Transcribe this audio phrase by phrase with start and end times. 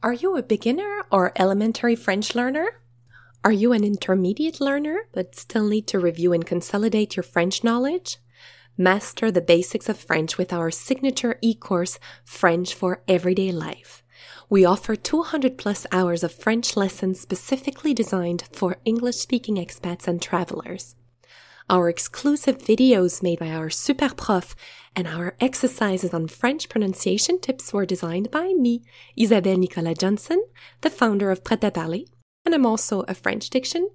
[0.00, 2.68] Are you a beginner or elementary French learner?
[3.42, 8.18] Are you an intermediate learner but still need to review and consolidate your French knowledge?
[8.76, 14.04] Master the basics of French with our signature e-course, French for Everyday Life.
[14.48, 20.22] We offer 200 plus hours of French lessons specifically designed for English speaking expats and
[20.22, 20.94] travelers.
[21.70, 24.56] Our exclusive videos made by our super prof
[24.96, 28.82] and our exercises on French pronunciation tips were designed by me,
[29.18, 30.42] Isabelle Nicolas Johnson,
[30.80, 32.06] the founder of Prêt à Parler,
[32.46, 33.90] and I'm also a French diction,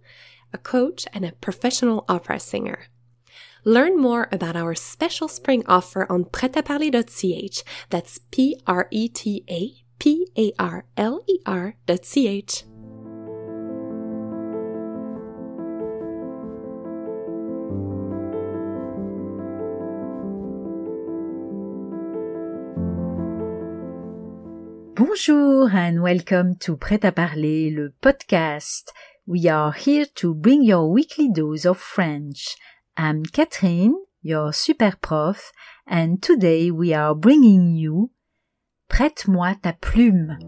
[0.54, 2.86] a coach, and a professional opera singer.
[3.66, 7.64] Learn more about our special spring offer on pretaparler.ch.
[7.90, 12.66] That's P R E T A P A R L E R.ch.
[25.14, 28.92] Bonjour and welcome to Prêt à parler, le podcast.
[29.28, 32.56] We are here to bring your weekly dose of French.
[32.98, 33.94] I'm Catherine,
[34.24, 35.52] your super prof,
[35.86, 38.10] and today we are bringing you
[38.90, 40.40] Prête-moi ta plume.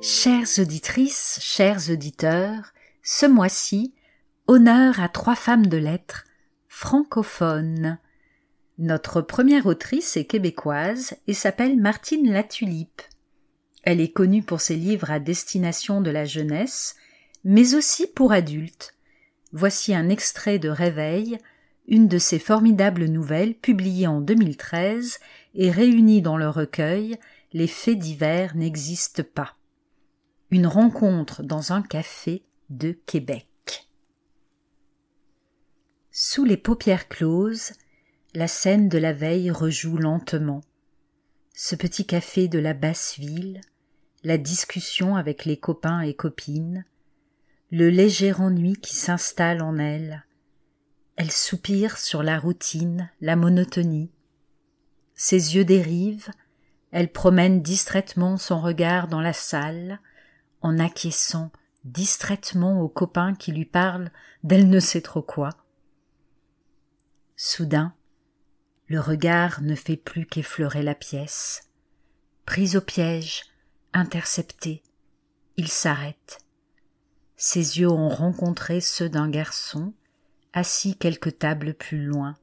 [0.00, 2.72] Chères auditrices, chers auditeurs,
[3.02, 3.92] ce mois-ci,
[4.46, 6.24] honneur à trois femmes de lettres
[6.82, 7.96] francophone.
[8.76, 13.02] Notre première autrice est québécoise et s'appelle Martine Latulipe.
[13.84, 16.96] Elle est connue pour ses livres à destination de la jeunesse,
[17.44, 18.96] mais aussi pour adultes.
[19.52, 21.38] Voici un extrait de Réveil,
[21.86, 25.20] une de ses formidables nouvelles publiées en 2013
[25.54, 27.16] et réunie dans le recueil
[27.52, 29.54] Les faits divers n'existent pas.
[30.50, 33.51] Une rencontre dans un café de Québec.
[36.14, 37.72] Sous les paupières closes,
[38.34, 40.60] la scène de la veille rejoue lentement.
[41.54, 43.62] Ce petit café de la basse ville,
[44.22, 46.84] la discussion avec les copains et copines,
[47.70, 50.26] le léger ennui qui s'installe en elle.
[51.16, 54.10] Elle soupire sur la routine, la monotonie.
[55.14, 56.28] Ses yeux dérivent,
[56.90, 59.98] elle promène distraitement son regard dans la salle,
[60.60, 61.50] en acquiesçant
[61.84, 64.10] distraitement aux copains qui lui parlent
[64.44, 65.48] d'elle ne sait trop quoi.
[67.44, 67.92] Soudain,
[68.86, 71.68] le regard ne fait plus qu'effleurer la pièce.
[72.46, 73.42] Pris au piège,
[73.92, 74.80] intercepté,
[75.56, 76.38] il s'arrête.
[77.36, 79.92] Ses yeux ont rencontré ceux d'un garçon,
[80.52, 82.36] assis quelques tables plus loin.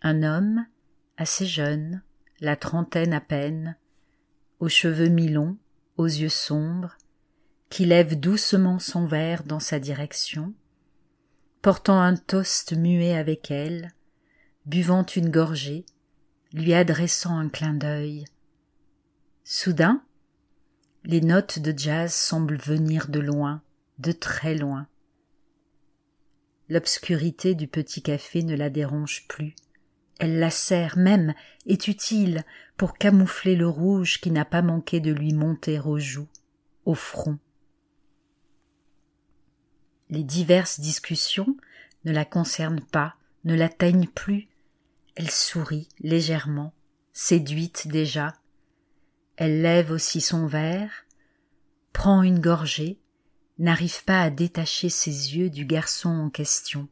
[0.00, 0.64] Un homme,
[1.16, 2.02] assez jeune,
[2.40, 3.76] la trentaine à peine,
[4.60, 5.56] aux cheveux mi-longs,
[5.96, 6.96] aux yeux sombres,
[7.68, 10.54] qui lève doucement son verre dans sa direction,
[11.66, 13.92] portant un toast muet avec elle,
[14.66, 15.84] buvant une gorgée,
[16.52, 18.24] lui adressant un clin d'œil.
[19.42, 20.00] Soudain,
[21.02, 23.62] les notes de jazz semblent venir de loin,
[23.98, 24.86] de très loin.
[26.68, 29.56] L'obscurité du petit café ne la dérange plus.
[30.20, 31.34] Elle la sert même,
[31.66, 32.44] est utile
[32.76, 36.28] pour camoufler le rouge qui n'a pas manqué de lui monter aux joues,
[36.84, 37.40] au front
[40.10, 41.56] les diverses discussions
[42.04, 44.48] ne la concernent pas, ne l'atteignent plus.
[45.14, 46.72] Elle sourit légèrement,
[47.12, 48.34] séduite déjà.
[49.36, 51.06] Elle lève aussi son verre,
[51.92, 52.98] prend une gorgée,
[53.58, 56.88] n'arrive pas à détacher ses yeux du garçon en question.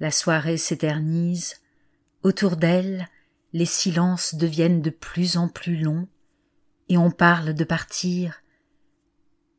[0.00, 1.56] La soirée s'éternise,
[2.22, 3.08] autour d'elle,
[3.52, 6.06] les silences deviennent de plus en plus longs,
[6.88, 8.42] et on parle de partir.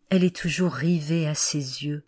[0.09, 2.03] Elle est toujours rivée à ses yeux,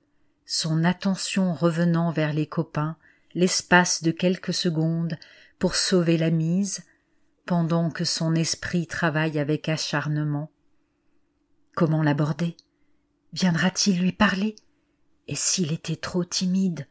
[0.54, 2.98] son attention revenant vers les copains
[3.34, 5.18] l'espace de quelques secondes
[5.60, 6.84] pour sauver la mise,
[7.46, 10.52] pendant que son esprit travaille avec acharnement.
[11.74, 12.58] Comment l'aborder?
[13.32, 14.58] Viendra-t-il lui parler?
[15.30, 16.86] Et s'il était trop timide?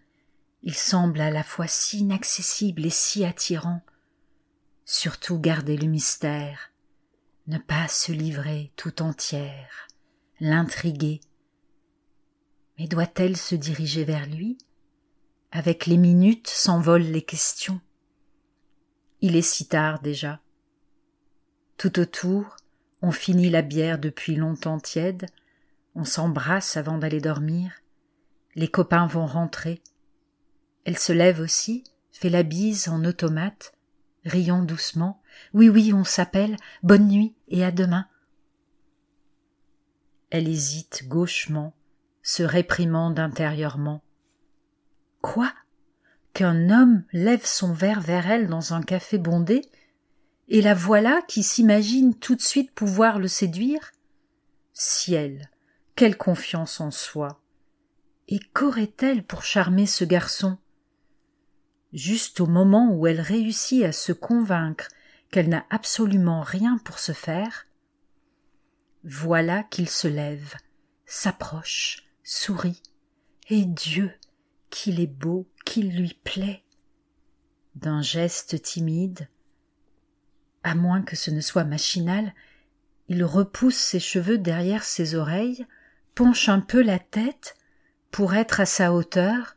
[0.63, 3.83] Il semble à la fois si inaccessible et si attirant.
[4.87, 6.73] Surtout garder le mystère,
[7.47, 9.87] ne pas se livrer tout entière,
[10.41, 11.21] l'intriguer,
[12.81, 14.57] mais doit-elle se diriger vers lui?
[15.53, 17.79] Avec les minutes s'envolent les questions.
[19.21, 20.41] Il est si tard déjà.
[21.77, 22.57] Tout autour,
[23.03, 25.27] on finit la bière depuis longtemps tiède,
[25.95, 27.71] on s'embrasse avant d'aller dormir,
[28.55, 29.83] les copains vont rentrer.
[30.87, 33.75] Elle se lève aussi, fait la bise en automate,
[34.25, 35.21] riant doucement.
[35.53, 38.07] Oui, oui, on s'appelle, bonne nuit et à demain.
[40.31, 41.75] Elle hésite gauchement,
[42.23, 44.03] se réprimande intérieurement.
[45.21, 45.53] Quoi?
[46.33, 49.63] Qu'un homme lève son verre vers elle dans un café bondé,
[50.49, 53.93] et la voilà qui s'imagine tout de suite pouvoir le séduire?
[54.73, 55.51] Ciel,
[55.95, 57.41] quelle confiance en soi.
[58.29, 60.59] Et qu'aurait-elle pour charmer ce garçon?
[61.93, 64.89] Juste au moment où elle réussit à se convaincre
[65.31, 67.67] qu'elle n'a absolument rien pour se faire,
[69.05, 70.55] voilà qu'il se lève,
[71.07, 72.81] s'approche, sourit,
[73.49, 74.13] et Dieu,
[74.71, 76.63] qu'il est beau, qu'il lui plaît.
[77.75, 79.29] D'un geste timide,
[80.63, 82.33] à moins que ce ne soit machinal,
[83.09, 85.67] il repousse ses cheveux derrière ses oreilles,
[86.15, 87.57] penche un peu la tête
[88.13, 89.57] pour être à sa hauteur,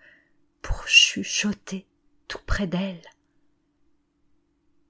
[0.64, 1.86] pour chuchoter
[2.28, 3.04] tout près d'elle.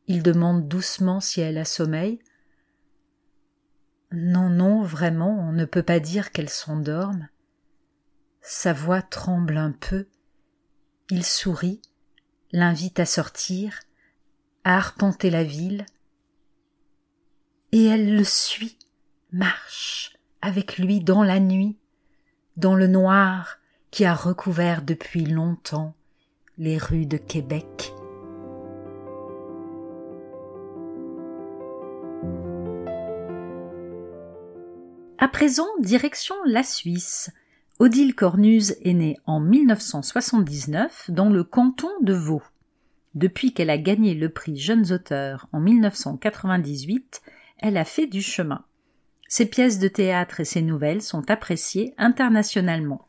[0.08, 2.20] Il demande doucement si elle a sommeil.
[4.14, 7.28] Non, non, vraiment, on ne peut pas dire qu'elle s'endorme.
[8.46, 10.06] Sa voix tremble un peu.
[11.10, 11.82] Il sourit,
[12.52, 13.80] l'invite à sortir,
[14.66, 15.86] à arpenter la ville,
[17.72, 18.78] et elle le suit,
[19.32, 21.78] marche avec lui dans la nuit,
[22.58, 23.60] dans le noir
[23.92, 25.96] qui a recouvert depuis longtemps
[26.58, 27.94] les rues de Québec.
[35.18, 37.32] À présent, direction la Suisse.
[37.84, 42.42] Odile Cornuse est née en 1979 dans le canton de Vaud.
[43.14, 47.22] Depuis qu'elle a gagné le prix Jeunes auteurs en 1998,
[47.58, 48.64] elle a fait du chemin.
[49.28, 53.06] Ses pièces de théâtre et ses nouvelles sont appréciées internationalement.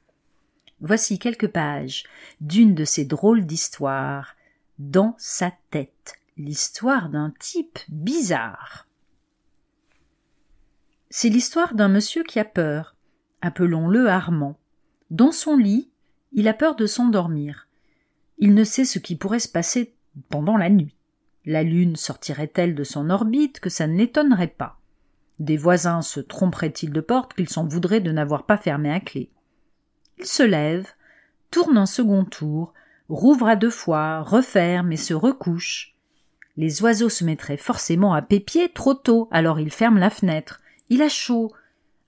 [0.80, 2.02] Voici quelques pages
[2.40, 4.34] d'une de ces drôles d'histoires.
[4.80, 8.88] Dans sa tête, l'histoire d'un type bizarre.
[11.10, 12.96] C'est l'histoire d'un monsieur qui a peur.
[13.40, 14.58] Appelons-le Armand.
[15.14, 15.88] Dans son lit,
[16.32, 17.69] il a peur de s'endormir.
[18.38, 19.94] Il ne sait ce qui pourrait se passer
[20.28, 20.96] pendant la nuit.
[21.44, 24.81] La Lune sortirait-elle de son orbite que ça ne l'étonnerait pas?
[25.38, 29.31] Des voisins se tromperaient-ils de porte qu'ils s'en voudraient de n'avoir pas fermé à clé?
[30.19, 30.88] Il se lève,
[31.52, 32.75] tourne un second tour,
[33.08, 35.94] rouvre à deux fois, referme et se recouche.
[36.56, 40.60] Les oiseaux se mettraient forcément à pépier trop tôt, alors il ferme la fenêtre.
[40.88, 41.52] Il a chaud.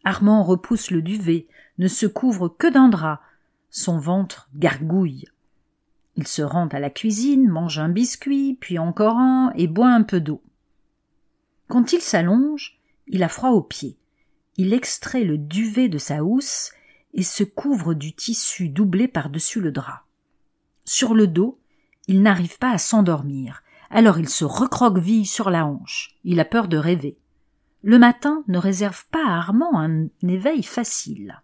[0.06, 1.48] Armand repousse le duvet,
[1.78, 3.22] ne se couvre que d'un drap.
[3.70, 5.24] Son ventre gargouille.
[6.14, 10.04] Il se rend à la cuisine, mange un biscuit, puis encore un, et boit un
[10.04, 10.44] peu d'eau.
[11.66, 13.98] Quand il s'allonge, il a froid aux pieds.
[14.56, 16.70] Il extrait le duvet de sa housse
[17.12, 20.04] et se couvre du tissu doublé par-dessus le drap.
[20.84, 21.58] Sur le dos,
[22.06, 26.14] il n'arrive pas à s'endormir, alors il se recroqueville sur la hanche.
[26.22, 27.18] Il a peur de rêver.
[27.86, 31.40] Le matin ne réserve pas à Armand un éveil facile.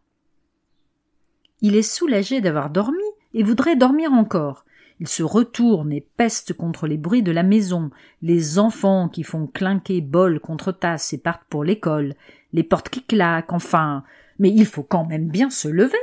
[1.61, 2.99] Il est soulagé d'avoir dormi
[3.33, 4.65] et voudrait dormir encore.
[4.99, 7.93] Il se retourne et peste contre les bruits de la maison,
[8.23, 12.13] les enfants qui font clinquer bol contre tasse et partent pour l'école,
[12.53, 14.03] les portes qui claquent, enfin.
[14.41, 15.95] Mais il faut quand même bien se lever.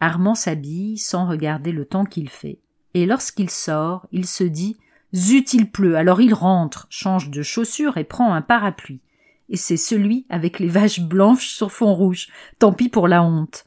[0.00, 2.58] Armand s'habille sans regarder le temps qu'il fait,
[2.94, 4.78] et lorsqu'il sort, il se dit
[5.14, 9.00] Zut, il pleut, alors il rentre, change de chaussures et prend un parapluie.
[9.48, 12.28] Et c'est celui avec les vaches blanches sur fond rouge.
[12.58, 13.66] Tant pis pour la honte.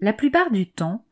[0.00, 1.04] La plupart du temps,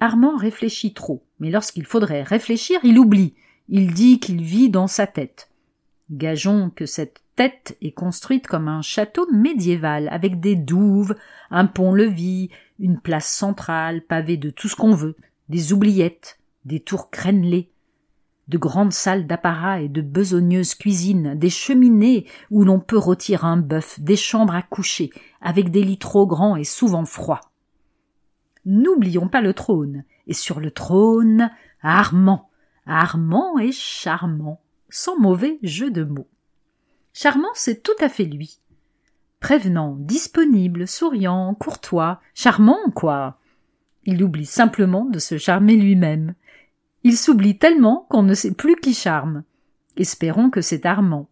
[0.00, 3.34] Armand réfléchit trop, mais lorsqu'il faudrait réfléchir, il oublie.
[3.68, 5.50] Il dit qu'il vit dans sa tête.
[6.10, 11.14] Gageons que cette tête est construite comme un château médiéval, avec des douves,
[11.50, 15.16] un pont-levis, une place centrale pavée de tout ce qu'on veut,
[15.48, 17.69] des oubliettes, des tours crénelées,
[18.50, 23.56] de grandes salles d'apparat et de besogneuses cuisines, des cheminées où l'on peut rôtir un
[23.56, 27.40] bœuf, des chambres à coucher, avec des lits trop grands et souvent froids.
[28.66, 32.50] N'oublions pas le trône, et sur le trône, Armand.
[32.86, 36.28] Armand est charmant, sans mauvais jeu de mots.
[37.12, 38.58] Charmant, c'est tout à fait lui.
[39.38, 43.38] Prévenant, disponible, souriant, courtois, charmant, quoi?
[44.04, 46.34] Il oublie simplement de se charmer lui-même.
[47.02, 49.44] Il s'oublie tellement qu'on ne sait plus qui charme.
[49.96, 51.28] Espérons que c'est Armand.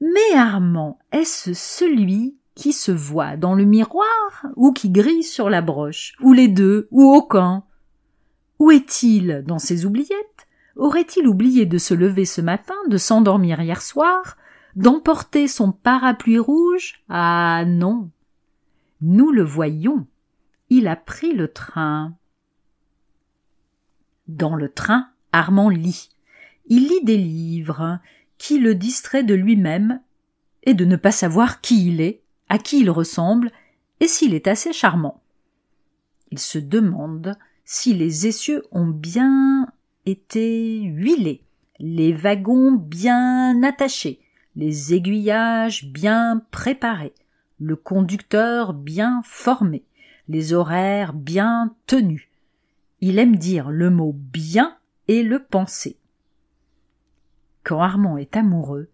[0.00, 5.62] Mais Armand, est-ce celui qui se voit dans le miroir ou qui grille sur la
[5.62, 7.64] broche, ou les deux, ou aucun?
[8.58, 10.48] Où est-il dans ses oubliettes?
[10.76, 14.36] Aurait-il oublié de se lever ce matin, de s'endormir hier soir,
[14.76, 17.02] d'emporter son parapluie rouge?
[17.08, 18.10] Ah non.
[19.00, 20.06] Nous le voyons.
[20.70, 22.14] Il a pris le train.
[24.36, 26.08] Dans le train, Armand lit.
[26.66, 27.98] Il lit des livres
[28.38, 30.00] qui le distraient de lui-même
[30.62, 33.52] et de ne pas savoir qui il est à qui il ressemble
[34.00, 35.20] et s'il est assez charmant.
[36.30, 37.36] Il se demande
[37.66, 39.66] si les essieux ont bien
[40.06, 41.44] été huilés,
[41.78, 44.18] les wagons bien attachés,
[44.56, 47.12] les aiguillages bien préparés,
[47.60, 49.84] le conducteur bien formé,
[50.26, 52.31] les horaires bien tenus.
[53.04, 54.78] Il aime dire le mot bien
[55.08, 55.98] et le penser.
[57.64, 58.90] Quand Armand est amoureux,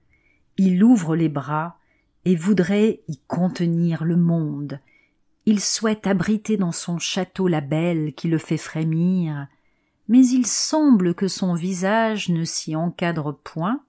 [0.57, 1.77] il ouvre les bras
[2.25, 4.81] et voudrait y contenir le monde.
[5.45, 9.47] Il souhaite abriter dans son château la belle qui le fait frémir,
[10.09, 13.83] mais il semble que son visage ne s'y encadre point,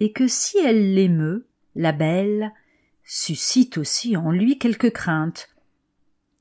[0.00, 1.46] et que si elle l'émeut,
[1.76, 2.52] la belle,
[3.04, 5.54] suscite aussi en lui quelque crainte.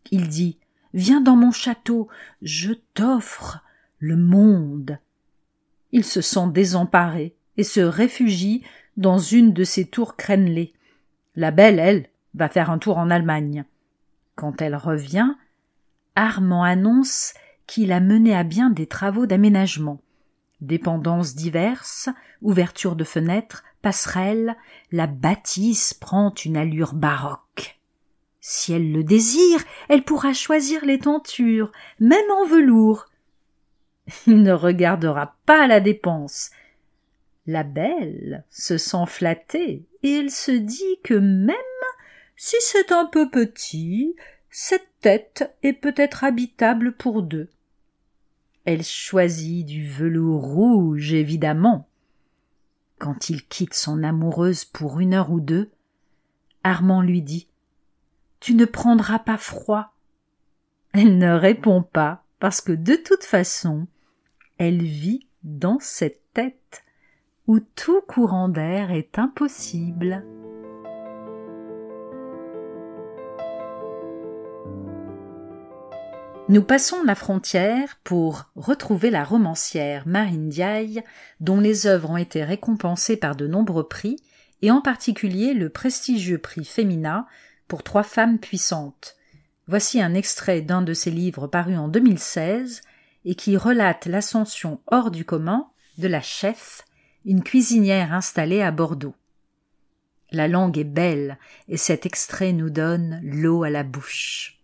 [0.09, 0.57] Il dit
[0.93, 2.07] Viens dans mon château,
[2.41, 3.63] je t'offre
[3.99, 4.99] le monde.
[5.91, 8.63] Il se sent désemparé et se réfugie
[8.97, 10.73] dans une de ses tours crénelées.
[11.35, 13.65] La belle, elle, va faire un tour en Allemagne.
[14.35, 15.33] Quand elle revient,
[16.15, 17.33] Armand annonce
[17.65, 20.01] qu'il a mené à bien des travaux d'aménagement.
[20.61, 22.09] Dépendances diverses,
[22.41, 24.55] ouvertures de fenêtres, passerelles,
[24.91, 27.79] la bâtisse prend une allure baroque.
[28.45, 31.71] Si elle le désire, elle pourra choisir les tentures,
[32.01, 33.05] même en velours.
[34.27, 36.51] Il ne regardera pas la dépense.
[37.47, 41.55] La belle se sent flattée et elle se dit que même
[42.35, 44.13] si c'est un peu petit,
[44.49, 47.47] cette tête est peut-être habitable pour deux.
[48.65, 51.87] Elle choisit du velours rouge, évidemment.
[52.99, 55.71] Quand il quitte son amoureuse pour une heure ou deux,
[56.65, 57.47] Armand lui dit
[58.43, 59.93] Tu ne prendras pas froid.
[60.91, 63.87] Elle ne répond pas, parce que de toute façon,
[64.57, 66.83] elle vit dans cette tête
[67.47, 70.25] où tout courant d'air est impossible.
[76.49, 81.01] Nous passons la frontière pour retrouver la romancière Marine Diaye,
[81.39, 84.17] dont les œuvres ont été récompensées par de nombreux prix,
[84.61, 87.25] et en particulier le prestigieux prix Femina
[87.81, 89.15] trois femmes puissantes.
[89.67, 92.81] Voici un extrait d'un de ses livres paru en 2016
[93.25, 96.83] et qui relate l'ascension hors du commun de la chef
[97.25, 99.15] une cuisinière installée à Bordeaux.
[100.31, 101.37] La langue est belle,
[101.69, 104.59] et cet extrait nous donne l'eau à la bouche.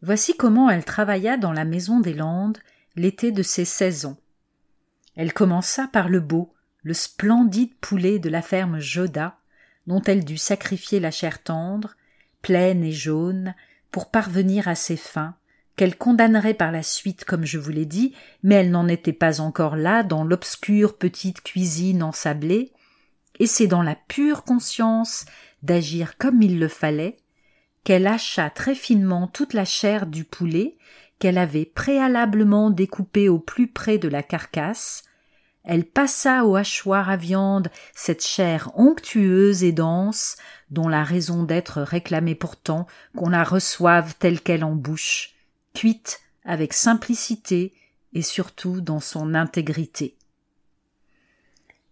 [0.00, 2.58] Voici comment elle travailla dans la maison des Landes
[2.96, 4.16] l'été de ses seize ans.
[5.16, 9.38] Elle commença par le beau, le splendide poulet de la ferme Joda,
[9.86, 11.96] dont elle dut sacrifier la chair tendre,
[12.40, 13.54] pleine et jaune,
[13.90, 15.34] pour parvenir à ses fins,
[15.76, 19.40] qu'elle condamnerait par la suite, comme je vous l'ai dit, mais elle n'en était pas
[19.40, 22.72] encore là dans l'obscure petite cuisine ensablée,
[23.38, 25.24] et c'est dans la pure conscience
[25.62, 27.16] d'agir comme il le fallait
[27.84, 30.76] qu'elle hacha très finement toute la chair du poulet
[31.18, 35.04] qu'elle avait préalablement découpée au plus près de la carcasse,
[35.64, 40.36] elle passa au hachoir à viande cette chair onctueuse et dense,
[40.70, 45.34] dont la raison d'être réclamait pourtant qu'on la reçoive telle qu'elle en bouche,
[45.74, 47.72] cuite avec simplicité
[48.12, 50.16] et surtout dans son intégrité.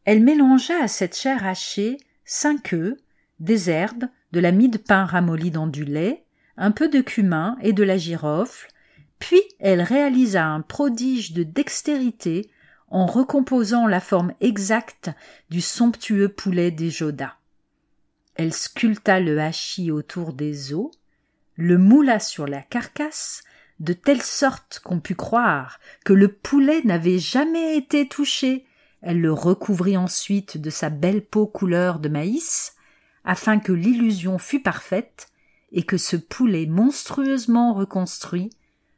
[0.04, 2.96] Elle mélangea à cette chair hachée cinq œufs,
[3.38, 6.24] des herbes, de la mie de pain ramollie dans du lait,
[6.56, 8.68] un peu de cumin et de la girofle,
[9.18, 12.50] puis elle réalisa un prodige de dextérité
[12.90, 15.10] en recomposant la forme exacte
[15.48, 17.34] du somptueux poulet des Jodas.
[18.34, 20.90] Elle sculpta le hachis autour des os,
[21.56, 23.44] le moula sur la carcasse,
[23.78, 28.66] de telle sorte qu'on put croire que le poulet n'avait jamais été touché.
[29.02, 32.74] Elle le recouvrit ensuite de sa belle peau couleur de maïs,
[33.24, 35.28] afin que l'illusion fût parfaite
[35.72, 38.50] et que ce poulet monstrueusement reconstruit,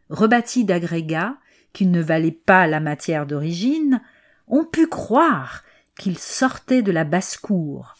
[0.08, 1.36] rebâti d'agrégats
[1.72, 4.00] qui ne valaient pas la matière d'origine,
[4.48, 5.62] on put croire
[5.98, 7.94] qu'il sortait de la basse-cour.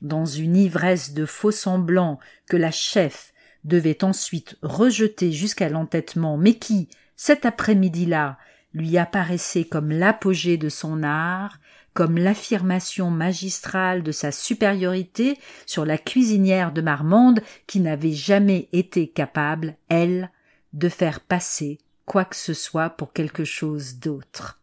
[0.00, 2.18] Dans une ivresse de faux semblants
[2.48, 3.32] que la chef
[3.64, 8.38] devait ensuite rejeter jusqu'à l'entêtement, mais qui, cet après-midi-là,
[8.74, 11.58] lui apparaissait comme l'apogée de son art,
[11.94, 19.08] comme l'affirmation magistrale de sa supériorité sur la cuisinière de Marmande qui n'avait jamais été
[19.08, 20.30] capable, elle,
[20.72, 24.60] de faire passer quoi que ce soit pour quelque chose d'autre.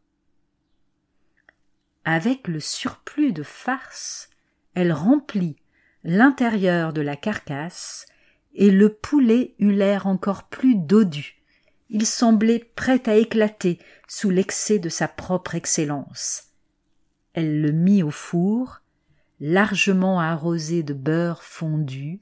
[2.06, 4.30] Avec le surplus de farce,
[4.74, 5.58] elle remplit
[6.04, 8.06] l'intérieur de la carcasse
[8.54, 11.42] et le poulet eut l'air encore plus dodu.
[11.90, 16.50] Il semblait prêt à éclater sous l'excès de sa propre excellence.
[17.34, 18.82] Elle le mit au four,
[19.40, 22.20] largement arrosé de beurre fondu.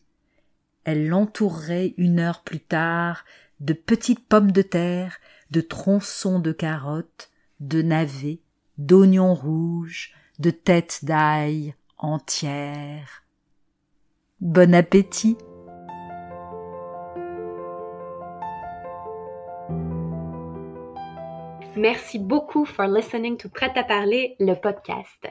[0.83, 3.25] elle l'entourerait une heure plus tard
[3.59, 5.17] de petites pommes de terre,
[5.51, 8.39] de tronçons de carottes, de navets,
[8.77, 13.23] d'oignons rouges, de têtes d'ail entières.
[14.39, 15.37] Bon appétit.
[21.75, 25.27] Merci beaucoup for listening to Prêt à parler, le podcast.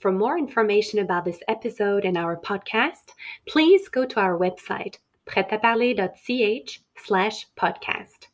[0.00, 3.14] For more information about this episode and our podcast,
[3.46, 4.98] please go to our website,
[5.28, 8.26] pretaparler.ch slash podcast.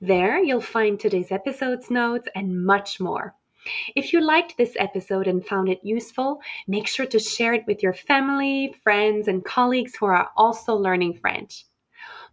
[0.00, 3.34] There you'll find today's episode's notes and much more.
[3.94, 7.80] If you liked this episode and found it useful, make sure to share it with
[7.80, 11.64] your family, friends, and colleagues who are also learning French.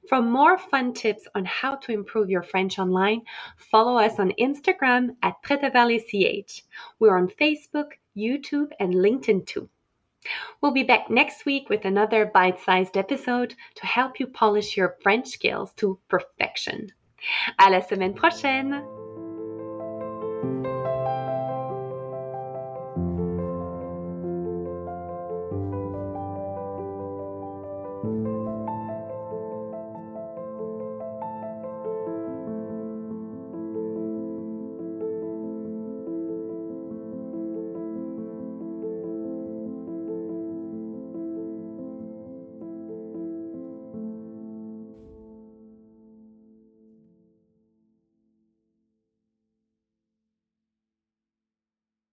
[0.07, 3.21] For more fun tips on how to improve your French online,
[3.57, 6.63] follow us on Instagram at PretaValleyCH.
[6.97, 9.69] We're on Facebook, YouTube, and LinkedIn too.
[10.61, 14.95] We'll be back next week with another bite sized episode to help you polish your
[15.01, 16.89] French skills to perfection.
[17.59, 19.08] À la semaine prochaine!